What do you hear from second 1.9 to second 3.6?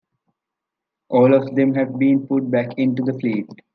been put back into the fleet.